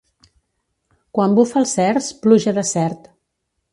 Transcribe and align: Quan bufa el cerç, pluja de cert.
Quan 1.17 1.37
bufa 1.39 1.61
el 1.61 1.67
cerç, 1.73 2.09
pluja 2.25 2.57
de 2.59 2.65
cert. 2.71 3.07